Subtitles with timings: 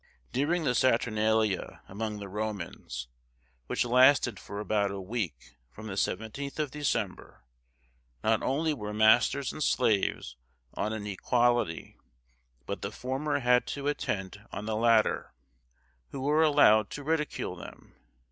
[0.31, 3.07] During the Saturnalia among the Romans,
[3.67, 7.43] which lasted for about a week from the 17th of December,
[8.23, 10.37] not only were masters and slaves
[10.73, 11.99] on an equality,
[12.65, 15.35] but the former had to attend on the latter,
[16.09, 17.93] who were allowed to ridicule them.